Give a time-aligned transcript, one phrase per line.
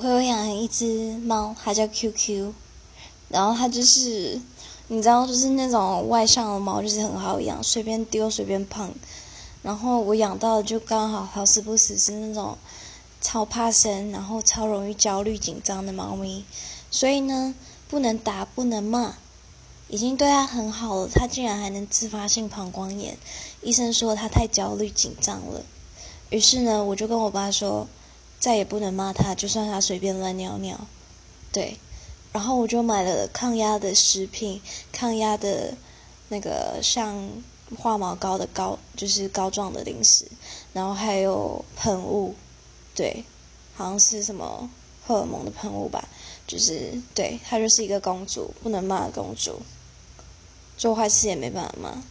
[0.00, 2.52] 我有养一只猫，它叫 QQ，
[3.30, 4.40] 然后它就是
[4.86, 8.94] 你知道，就是那种外向的猫，就是很好养，随便丢随便碰。
[9.60, 12.56] 然后我养到就刚好好死不死是那种
[13.20, 16.44] 超怕生，然后超容易焦虑紧张的猫咪，
[16.92, 17.56] 所以呢，
[17.88, 19.16] 不能打，不能骂，
[19.88, 23.18] 已经对它很好了，它竟然还能自发性膀胱炎，
[23.62, 25.64] 医生说它太焦虑紧张了。
[26.30, 27.88] 于是呢，我就跟我爸说。
[28.38, 30.86] 再也不能骂他，就算他随便乱尿尿，
[31.52, 31.76] 对。
[32.30, 34.60] 然后我就买了抗压的食品，
[34.92, 35.74] 抗压的
[36.28, 37.28] 那个像
[37.76, 40.26] 化毛膏的膏，就是膏状的零食，
[40.74, 42.34] 然后还有喷雾，
[42.94, 43.24] 对，
[43.74, 44.68] 好像是什么
[45.06, 46.06] 荷尔蒙的喷雾吧，
[46.46, 49.62] 就是对，她就是一个公主，不能骂公主，
[50.76, 52.02] 做坏事也没办法骂。